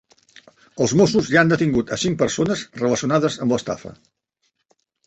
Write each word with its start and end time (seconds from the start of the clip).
Els 0.85 0.95
Mossos 1.01 1.29
ja 1.35 1.43
han 1.43 1.53
detingut 1.53 1.93
a 1.97 2.01
cinc 2.07 2.19
persones 2.25 2.65
relacionades 2.85 3.41
amb 3.47 3.57
l'estafa 3.57 3.97